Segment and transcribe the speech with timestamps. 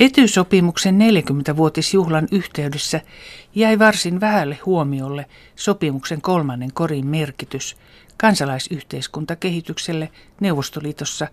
[0.00, 3.00] Etysopimuksen 40-vuotisjuhlan yhteydessä
[3.54, 7.76] jäi varsin vähälle huomiolle sopimuksen kolmannen korin merkitys
[8.16, 11.28] kansalaisyhteiskuntakehitykselle Neuvostoliitossa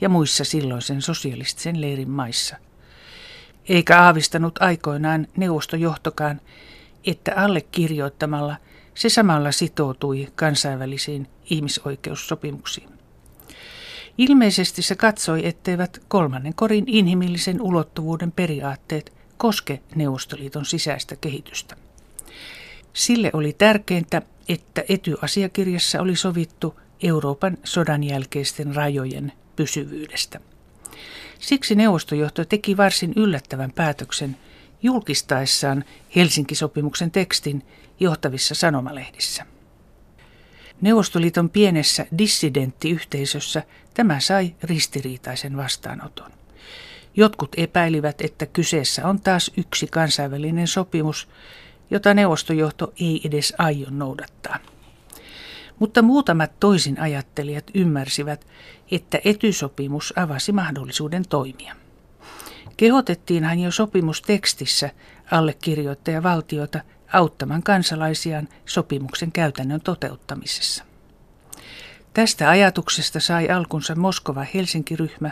[0.00, 2.56] ja muissa silloisen sosialistisen leirin maissa.
[3.68, 6.40] Eikä aavistanut aikoinaan neuvostojohtokaan,
[7.06, 8.56] että allekirjoittamalla
[8.94, 12.99] se samalla sitoutui kansainvälisiin ihmisoikeussopimuksiin.
[14.18, 21.76] Ilmeisesti se katsoi, etteivät kolmannen korin inhimillisen ulottuvuuden periaatteet koske Neuvostoliiton sisäistä kehitystä.
[22.92, 30.40] Sille oli tärkeintä, että etyasiakirjassa oli sovittu Euroopan sodan jälkeisten rajojen pysyvyydestä.
[31.38, 34.36] Siksi neuvostojohto teki varsin yllättävän päätöksen
[34.82, 35.84] julkistaessaan
[36.16, 37.62] Helsinki-sopimuksen tekstin
[38.00, 39.46] johtavissa sanomalehdissä.
[40.80, 43.62] Neuvostoliiton pienessä dissidenttiyhteisössä
[43.94, 46.30] tämä sai ristiriitaisen vastaanoton.
[47.16, 51.28] Jotkut epäilivät, että kyseessä on taas yksi kansainvälinen sopimus,
[51.90, 54.58] jota neuvostojohto ei edes aio noudattaa.
[55.78, 58.46] Mutta muutamat toisin ajattelijat ymmärsivät,
[58.90, 61.76] että etysopimus avasi mahdollisuuden toimia.
[62.76, 64.90] Kehotettiinhan jo sopimustekstissä
[65.30, 66.80] allekirjoittajavaltiota
[67.12, 70.84] auttamaan kansalaisiaan sopimuksen käytännön toteuttamisessa.
[72.14, 75.30] Tästä ajatuksesta sai alkunsa Moskova-Helsinki-ryhmä,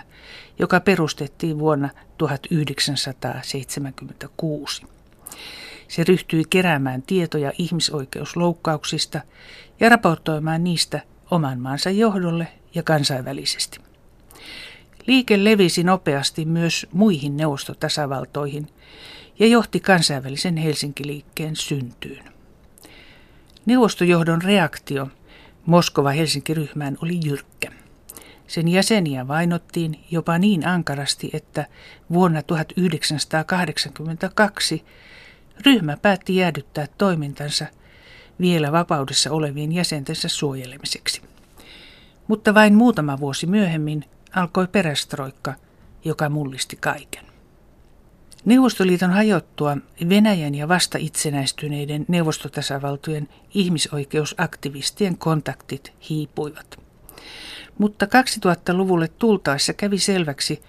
[0.58, 4.82] joka perustettiin vuonna 1976.
[5.88, 9.20] Se ryhtyi keräämään tietoja ihmisoikeusloukkauksista
[9.80, 13.78] ja raportoimaan niistä oman maansa johdolle ja kansainvälisesti.
[15.06, 18.68] Liike levisi nopeasti myös muihin neuvostotasavaltoihin
[19.39, 22.25] ja johti kansainvälisen Helsinki-liikkeen syntyyn.
[23.67, 25.08] Neuvostojohdon reaktio
[25.67, 27.72] Moskova-Helsinki-ryhmään oli jyrkkä.
[28.47, 31.66] Sen jäseniä vainottiin jopa niin ankarasti, että
[32.12, 34.84] vuonna 1982
[35.66, 37.66] ryhmä päätti jäädyttää toimintansa
[38.41, 41.22] vielä vapaudessa olevien jäsentensä suojelemiseksi.
[42.28, 44.04] Mutta vain muutama vuosi myöhemmin
[44.34, 45.54] alkoi perestroikka,
[46.04, 47.28] joka mullisti kaiken.
[48.44, 49.76] Neuvostoliiton hajottua
[50.09, 56.81] Venäjän ja vasta itsenäistyneiden neuvostotasavaltojen ihmisoikeusaktivistien kontaktit hiipuivat.
[57.78, 60.62] Mutta 2000-luvulle tultaessa kävi selväksi,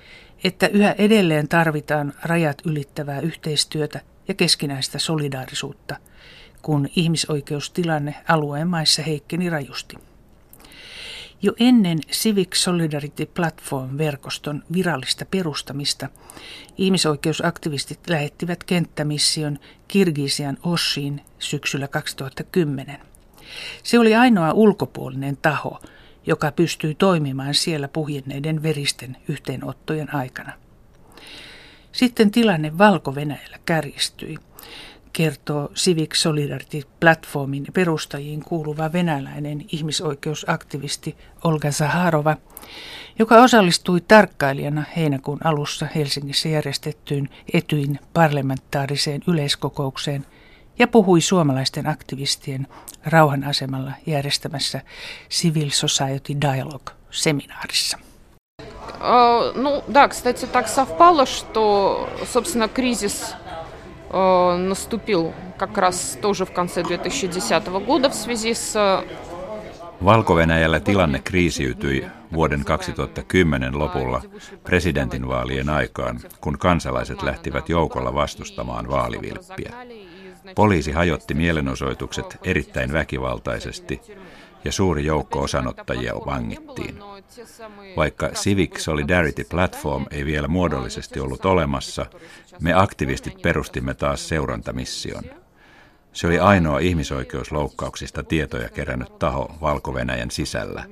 [0.44, 5.96] että yhä edelleen tarvitaan rajat ylittävää yhteistyötä ja keskinäistä solidaarisuutta,
[6.62, 10.09] kun ihmisoikeustilanne alueen maissa heikkeni rajusti.
[11.42, 16.10] Jo ennen Civic Solidarity Platform-verkoston virallista perustamista
[16.78, 23.00] ihmisoikeusaktivistit lähettivät kenttämission Kirgisian Oshiin syksyllä 2010.
[23.84, 25.80] Se oli ainoa ulkopuolinen taho,
[26.26, 30.54] joka pystyi toimimaan siellä puhjenneiden veristen yhteenottojen aikana.
[31.92, 34.38] Sitten tilanne Valko-Venäjällä kärjistyi
[35.13, 42.37] kertoo Civic Solidarity Platformin perustajiin kuuluva venäläinen ihmisoikeusaktivisti Olga Zaharova,
[43.19, 50.27] joka osallistui tarkkailijana heinäkuun alussa Helsingissä järjestettyyn Etyin parlamentaariseen yleiskokoukseen
[50.79, 52.67] ja puhui suomalaisten aktivistien
[53.07, 54.81] rauhanasemalla järjestämässä
[55.31, 57.99] Civil Society Dialogue-seminaarissa.
[59.55, 63.35] Ну да, кстати, так совпало, что, собственно, кризис
[64.15, 69.05] Э, наступил как раз тоже в конце 2010 года в связи с э,
[70.05, 70.35] valko
[70.85, 74.23] tilanne kriisiytyi vuoden 2010 lopulla
[74.65, 79.73] presidentinvaalien aikaan, kun kansalaiset lähtivät joukolla vastustamaan vaalivilppiä.
[80.55, 84.01] Poliisi hajotti mielenosoitukset erittäin väkivaltaisesti
[84.64, 87.00] ja suuri joukko osanottajia vangittiin.
[87.98, 92.06] Vaikka Civic Solidarity Platform ei vielä muodollisesti ollut olemassa,
[92.62, 95.24] me aktivistit perustimme taas seurantamission.
[96.14, 99.94] Se oli ainoa ihmisoikeusloukkauksista tietoja kerännyt taho valko
[100.30, 100.86] sisällä,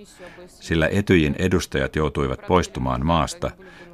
[0.48, 3.52] sillä etyjin edustajat joutuivat poistumaan maasta,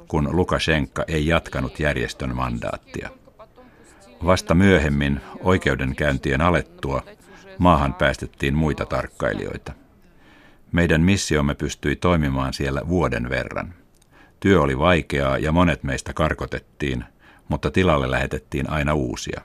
[0.08, 3.10] kun Lukashenka ei jatkanut järjestön mandaattia.
[4.24, 7.02] Vasta myöhemmin, oikeudenkäyntien alettua,
[7.57, 9.73] maahan päästettiin muita tarkkailijoita.
[10.71, 13.73] Meidän missiomme pystyi toimimaan siellä vuoden verran.
[14.39, 17.03] Työ oli vaikeaa ja monet meistä karkotettiin,
[17.47, 19.41] mutta tilalle lähetettiin aina uusia.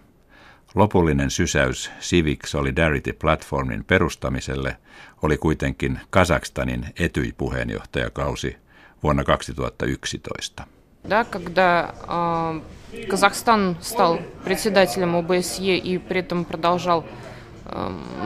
[0.75, 4.77] Lopullinen sysäys Civic Solidarity Platformin perustamiselle
[5.23, 8.57] oli kuitenkin Kazakstanin etyi-puheenjohtajakausi
[9.03, 10.67] vuonna 2011.
[11.11, 17.35] Да, когда э, Казахстан стал председателем ОБСЕ и при этом продолжал э,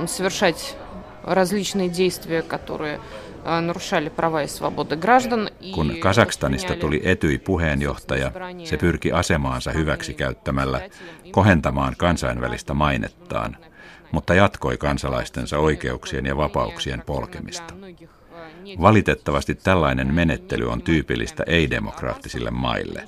[0.07, 0.77] совершать
[1.25, 3.01] различные действия, которые
[3.45, 5.51] нарушали права и свободы граждан.
[5.75, 8.33] Kun Kazakstanista tuli Etyi puheenjohtaja,
[8.65, 10.81] se pyrki asemaansa hyväksi käyttämällä
[11.31, 13.57] kohentamaan kansainvälistä mainettaan,
[14.13, 17.75] mutta jatkoi kansalaistensa oikeuksien ja vapauksien polkemista.
[18.81, 23.05] Valitettavasti tällainen menettely on tyypillistä ei-demokraattisille maille.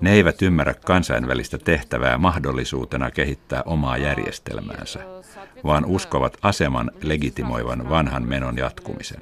[0.00, 5.00] Ne eivät ymmärrä kansainvälistä tehtävää mahdollisuutena kehittää omaa järjestelmäänsä,
[5.63, 9.21] vaan uskovat aseman legitimoivan vanhan menon jatkumisen.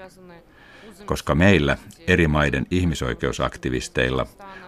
[1.06, 1.78] Koska meillä,
[2.08, 4.26] eri maiden ihmisoikeusaktivisteilla,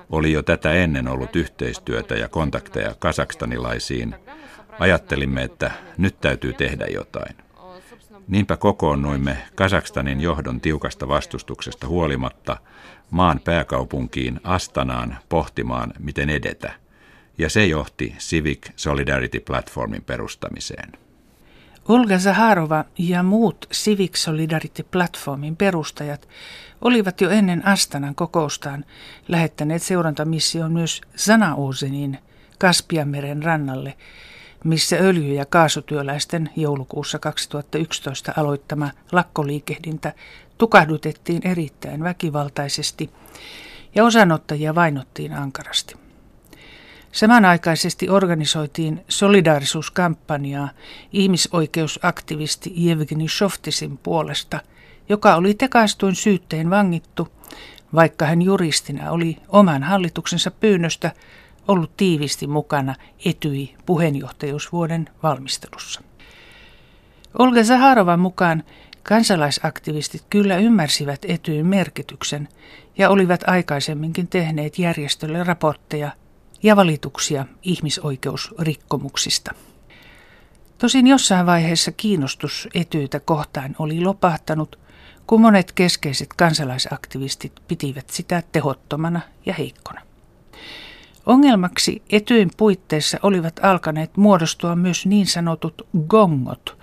[0.09, 4.15] oli jo tätä ennen ollut yhteistyötä ja kontakteja kasakstanilaisiin,
[4.79, 7.35] ajattelimme, että nyt täytyy tehdä jotain.
[8.27, 12.57] Niinpä kokoonnuimme Kasakstanin johdon tiukasta vastustuksesta huolimatta
[13.11, 16.73] maan pääkaupunkiin Astanaan pohtimaan, miten edetä.
[17.37, 21.04] Ja se johti Civic Solidarity Platformin perustamiseen.
[21.87, 26.27] Olga Zaharova ja muut Civic Solidarity Platformin perustajat
[26.81, 28.85] olivat jo ennen Astanan kokoustaan
[29.27, 32.17] lähettäneet seurantamission myös Zanaozenin
[32.59, 33.93] Kaspianmeren rannalle–
[34.65, 40.13] missä öljy- ja kaasutyöläisten joulukuussa 2011 aloittama lakkoliikehdintä
[40.57, 43.09] tukahdutettiin erittäin väkivaltaisesti
[43.95, 46.04] ja osanottajia vainottiin ankarasti.
[47.15, 50.69] Samanaikaisesti organisoitiin solidaarisuuskampanjaa
[51.11, 54.59] ihmisoikeusaktivisti Jevgeni Shoftisin puolesta,
[55.09, 57.27] joka oli tekaistuin syytteen vangittu,
[57.95, 61.11] vaikka hän juristina oli oman hallituksensa pyynnöstä
[61.67, 62.95] ollut tiivisti mukana
[63.25, 66.01] Etyi puheenjohtajuusvuoden valmistelussa.
[67.39, 68.63] Olga Zaharovan mukaan
[69.03, 72.47] kansalaisaktivistit kyllä ymmärsivät Etyin merkityksen
[72.97, 76.11] ja olivat aikaisemminkin tehneet järjestölle raportteja
[76.65, 79.51] ja valituksia ihmisoikeusrikkomuksista.
[80.77, 84.79] Tosin jossain vaiheessa kiinnostus Etyitä kohtaan oli lopahtanut,
[85.27, 90.01] kun monet keskeiset kansalaisaktivistit pitivät sitä tehottomana ja heikkona.
[91.25, 96.77] Ongelmaksi etyin puitteissa olivat alkaneet muodostua myös niin sanotut gongot,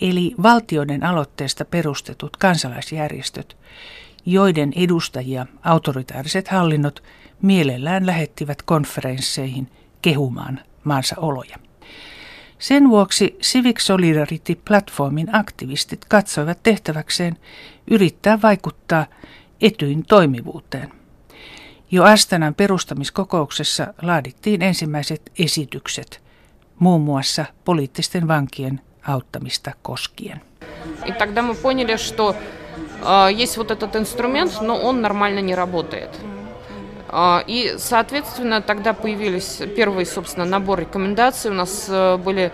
[0.00, 3.56] eli valtioiden aloitteesta perustetut kansalaisjärjestöt,
[4.26, 7.02] joiden edustajia autoritaariset hallinnot
[7.41, 9.71] mielellään lähettivät konferensseihin
[10.01, 11.57] kehumaan maansa oloja.
[12.59, 17.37] Sen vuoksi Civic Solidarity Platformin aktivistit katsoivat tehtäväkseen
[17.87, 19.05] yrittää vaikuttaa
[19.61, 20.91] etyin toimivuuteen.
[21.91, 26.23] Jo Astanan perustamiskokouksessa laadittiin ensimmäiset esitykset,
[26.79, 30.41] muun muassa poliittisten vankien auttamista koskien.
[31.05, 32.35] И тогда мы поняли, что
[33.35, 36.34] есть вот этот инструмент, но он нормально не работает.
[37.47, 41.51] И, соответственно, тогда появились первые, собственно, набор рекомендаций.
[41.51, 41.89] У нас
[42.23, 42.51] были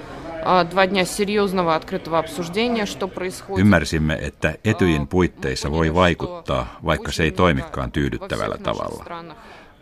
[0.72, 3.60] два дня серьезного открытого обсуждения, что происходит.
[3.60, 9.06] Ymmärsimme, että etyin puitteissa voi vaikuttaa, vaikka se ei toimikaan tyydyttävällä tavalla.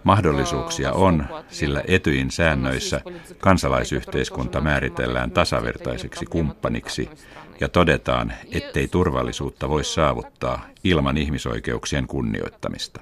[0.04, 3.02] Mahdollisuuksia on, sillä etyin säännöissä
[3.40, 7.10] kansalaisyhteiskunta määritellään tasavertaiseksi kumppaniksi
[7.60, 13.02] ja todetaan, ettei turvallisuutta voi saavuttaa ilman ihmisoikeuksien kunnioittamista.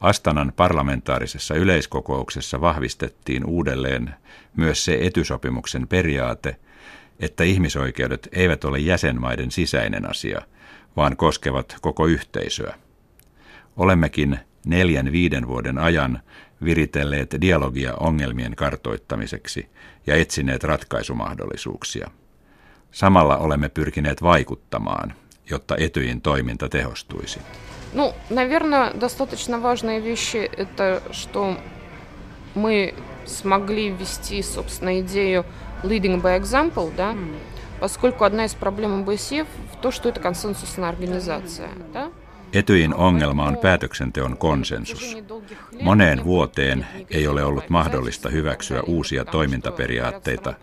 [0.00, 4.14] Astanan parlamentaarisessa yleiskokouksessa vahvistettiin uudelleen
[4.56, 6.56] myös se etysopimuksen periaate,
[7.20, 10.40] että ihmisoikeudet eivät ole jäsenmaiden sisäinen asia,
[10.96, 12.74] vaan koskevat koko yhteisöä.
[13.76, 16.20] Olemmekin neljän viiden vuoden ajan
[16.64, 19.68] viritelleet dialogia ongelmien kartoittamiseksi
[20.06, 22.10] ja etsineet ratkaisumahdollisuuksia.
[22.90, 25.14] Samalla olemme pyrkineet vaikuttamaan,
[25.49, 27.39] jotta etyin toiminta tehostuisi.
[27.93, 31.57] Ну, наверное, достаточно важные вещи это, что
[32.55, 32.93] мы
[33.25, 35.45] смогли ввести, собственно, идею
[35.83, 37.35] leading by example, да, mm.
[37.79, 42.11] поскольку одна из проблем ОБСЕ в то, что это консенсусная организация, да.
[42.53, 45.17] Etyin ongelma on päätöksenteon konsensus.
[45.81, 50.53] Moneen vuoteen ei ole ollut mahdollista hyväksyä uusia toimintaperiaatteita,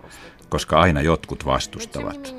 [0.54, 2.36] koska aina jotkut vastustavat.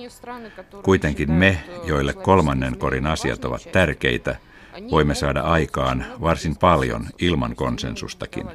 [0.83, 4.37] Kuitenkin me, joille kolmannen korin asiat ovat tärkeitä,
[4.91, 8.47] voimme saada aikaan varsin paljon ilman konsensustakin.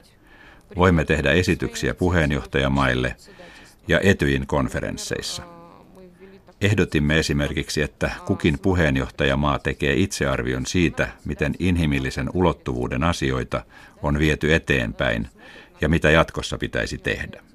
[0.75, 3.15] Voimme tehdä esityksiä puheenjohtajamaille
[3.87, 5.43] ja Etyin konferensseissa.
[6.61, 13.63] Ehdotimme esimerkiksi, että kukin puheenjohtajamaa tekee itsearvion siitä, miten inhimillisen ulottuvuuden asioita
[14.03, 15.27] on viety eteenpäin
[15.81, 17.49] ja mitä jatkossa pitäisi tehdä.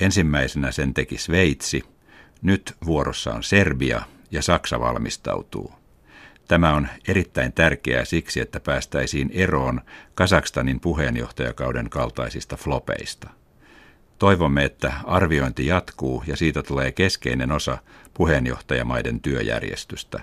[0.00, 1.82] Ensimmäisenä sen teki Sveitsi,
[2.42, 5.72] nyt vuorossa on Serbia ja Saksa valmistautuu.
[6.48, 9.80] Tämä on erittäin tärkeää siksi, että päästäisiin eroon
[10.14, 13.30] Kasakstanin puheenjohtajakauden kaltaisista flopeista.
[14.18, 17.78] Toivomme, että arviointi jatkuu ja siitä tulee keskeinen osa
[18.14, 20.20] puheenjohtajamaiden työjärjestystä,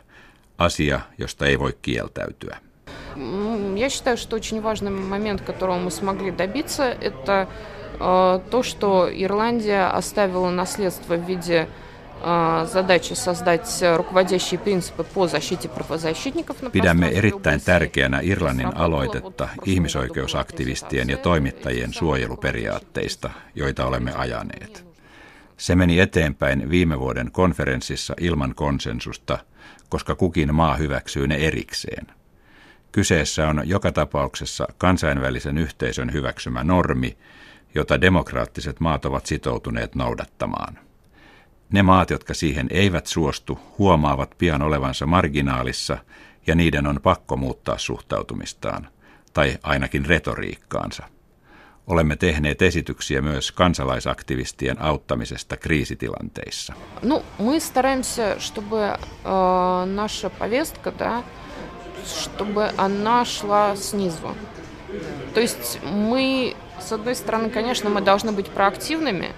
[0.57, 2.57] asia, josta ei voi kieltäytyä.
[3.75, 7.76] Я считаю, что очень важный момент, которого мы смогли добиться, это э,
[8.49, 11.67] то, что Ирландия оставила наследство в виде
[12.65, 16.57] задачи создать руководящие принципы по защите правозащитников.
[16.71, 24.85] Pidämme erittäin tärkeänä Irlannin aloitetta ihmisoikeusaktivistien ja toimittajien suojeluperiaatteista, joita olemme ajaneet.
[25.57, 29.37] Se meni eteenpäin viime vuoden konferenssissa ilman konsensusta,
[29.89, 32.07] koska kukin maa hyväksyy ne erikseen.
[32.91, 37.17] Kyseessä on joka tapauksessa kansainvälisen yhteisön hyväksymä normi,
[37.75, 40.79] jota demokraattiset maat ovat sitoutuneet noudattamaan.
[41.71, 45.97] Ne maat, jotka siihen eivät suostu, huomaavat pian olevansa marginaalissa
[46.47, 48.87] ja niiden on pakko muuttaa suhtautumistaan,
[49.33, 51.03] tai ainakin retoriikkaansa.
[51.87, 56.73] Olemme tehneet esityksiä myös kansalaisaktivistien auttamisesta kriisitilanteissa.
[57.01, 61.23] No, мы стараемся, чтобы э, наша повестка, да,
[62.05, 64.35] чтобы она шла снизу.
[65.33, 69.31] То есть мы, с одной стороны, конечно, мы должны быть проактивными,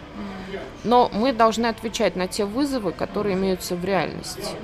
[0.86, 4.56] Но мы должны отвечать на те вызовы, которые имеются в реальности.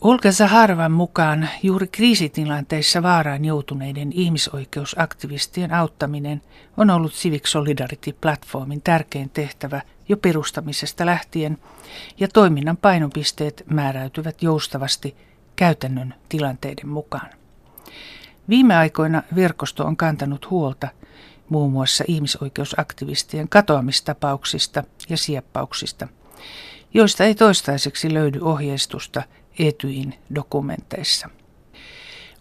[0.00, 6.42] Olga Zaharvan mukaan juuri kriisitilanteissa vaaraan joutuneiden ihmisoikeusaktivistien auttaminen
[6.76, 11.58] on ollut Civic Solidarity-platformin tärkein tehtävä jo perustamisesta lähtien,
[12.20, 15.16] ja toiminnan painopisteet määräytyvät joustavasti
[15.56, 17.30] käytännön tilanteiden mukaan.
[18.48, 20.88] Viime aikoina verkosto on kantanut huolta
[21.49, 26.07] muun muassa ihmisoikeusaktivistien katoamistapauksista ja sieppauksista,
[26.93, 29.23] joista ei toistaiseksi löydy ohjeistusta
[29.59, 31.29] Etyin dokumenteissa.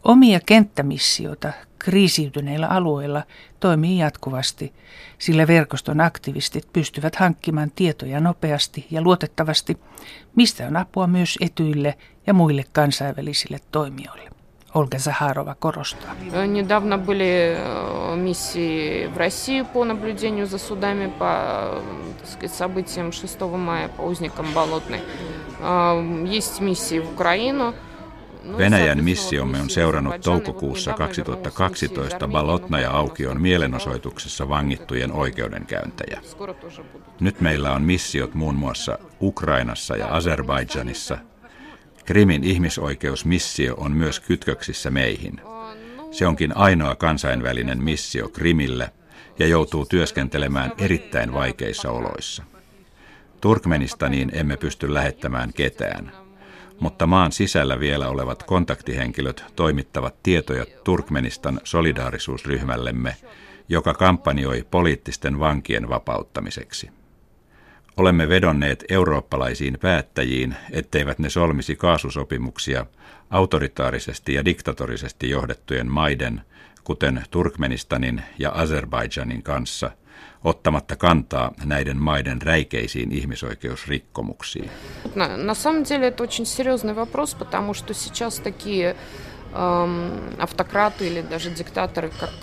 [0.05, 3.23] Omia kenttämissiota kriisiytyneillä alueilla
[3.61, 4.75] toimii jatkuvasti,
[5.19, 9.79] sillä verkoston aktivistit pystyvät hankkimaan tietoja nopeasti ja luotettavasti,
[10.37, 14.38] mistä on apua myös etyille ja muille kansainvälisille toimijoille.
[14.74, 16.16] Ольга Захарова коростаа.
[16.48, 21.80] Недавно были э, миссии в Россию по наблюдению за судами по
[22.20, 25.02] так сказать, событиям 6 мая по узникам Болотной.
[26.26, 27.74] Есть миссии в Украину.
[28.58, 36.22] Venäjän missiomme on seurannut toukokuussa 2012 Balotna ja Aukion mielenosoituksessa vangittujen oikeudenkäyntejä.
[37.20, 41.18] Nyt meillä on missiot muun muassa Ukrainassa ja Azerbaidžanissa
[42.09, 45.41] Krimin ihmisoikeusmissio on myös kytköksissä meihin.
[46.11, 48.91] Se onkin ainoa kansainvälinen missio Krimille
[49.39, 52.43] ja joutuu työskentelemään erittäin vaikeissa oloissa.
[53.41, 56.13] Turkmenistaniin emme pysty lähettämään ketään,
[56.81, 63.17] mutta maan sisällä vielä olevat kontaktihenkilöt toimittavat tietoja Turkmenistan solidaarisuusryhmällemme,
[63.69, 66.98] joka kampanjoi poliittisten vankien vapauttamiseksi.
[67.98, 72.86] Olemme vedonneet eurooppalaisiin päättäjiin, etteivät ne solmisi kaasusopimuksia
[73.30, 76.42] autoritaarisesti ja diktatorisesti johdettujen maiden,
[76.84, 79.92] kuten Turkmenistanin ja Azerbaidžanin kanssa,
[80.44, 84.70] ottamatta kantaa näiden maiden räikeisiin ihmisoikeusrikkomuksiin.
[85.16, 88.96] На, на самом деле это очень серьезный вопрос, потому что сейчас такие
[89.54, 92.34] эм, автократы или даже диктаторы, как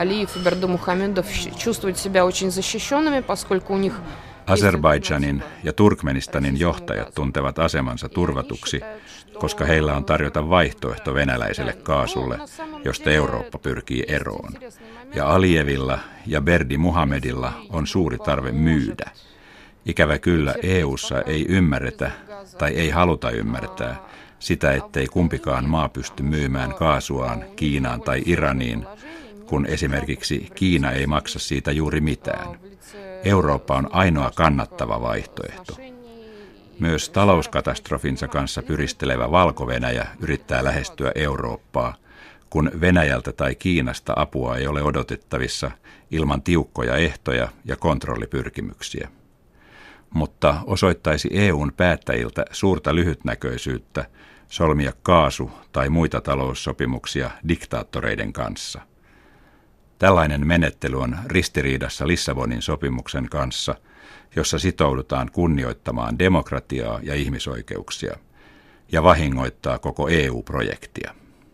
[0.00, 1.26] Алиев и Бердымухамедов,
[1.58, 4.00] чувствуют себя очень защищенными, поскольку у них
[4.51, 8.81] Azerbaidžanin ja Turkmenistanin johtajat tuntevat asemansa turvatuksi,
[9.39, 12.39] koska heillä on tarjota vaihtoehto venäläiselle kaasulle,
[12.85, 14.51] josta Eurooppa pyrkii eroon.
[15.15, 19.11] Ja Alievilla ja Berdi Muhamedilla on suuri tarve myydä.
[19.85, 22.11] Ikävä kyllä EU:ssa ei ymmärretä
[22.57, 23.95] tai ei haluta ymmärtää
[24.39, 28.85] sitä, ettei kumpikaan maa pysty myymään kaasuaan Kiinaan tai Iraniin,
[29.51, 32.59] kun esimerkiksi Kiina ei maksa siitä juuri mitään.
[33.23, 35.77] Eurooppa on ainoa kannattava vaihtoehto.
[36.79, 39.67] Myös talouskatastrofinsa kanssa pyristelevä valko
[40.19, 41.95] yrittää lähestyä Eurooppaa,
[42.49, 45.71] kun Venäjältä tai Kiinasta apua ei ole odotettavissa
[46.11, 49.09] ilman tiukkoja ehtoja ja kontrollipyrkimyksiä.
[50.09, 54.05] Mutta osoittaisi EUn päättäjiltä suurta lyhytnäköisyyttä
[54.49, 58.81] solmia kaasu- tai muita taloussopimuksia diktaattoreiden kanssa–
[60.01, 63.75] Tällainen menettely on ristiriidassa Lissabonin sopimuksen kanssa,
[64.35, 68.15] jossa sitoudutaan kunnioittamaan demokratiaa ja ihmisoikeuksia,
[68.91, 71.15] ja vahingoittaa koko EU-projektia.